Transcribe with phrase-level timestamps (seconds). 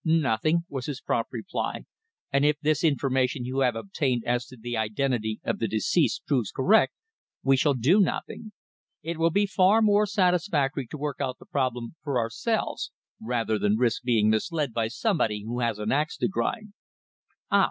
[0.03, 1.85] "Nothing," was his prompt reply.
[2.33, 6.49] "And if this information you have obtained as to the identity of the deceased proves
[6.51, 6.95] correct,
[7.43, 8.51] we shall do nothing.
[9.03, 12.91] It will be far more satisfactory to work out the problem for ourselves,
[13.21, 16.73] rather than risk being misled by somebody who has an axe to grind."
[17.51, 17.59] "Ah!